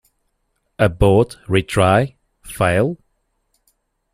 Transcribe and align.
Abort, 0.79 1.37
Retry, 1.47 2.15
Fail? 2.41 2.97